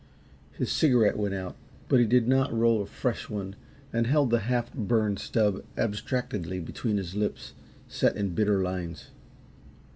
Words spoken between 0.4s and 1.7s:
His cigarette went out,